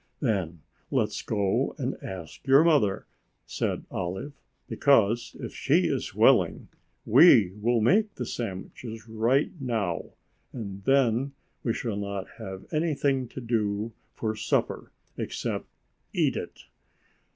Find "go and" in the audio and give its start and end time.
1.21-1.95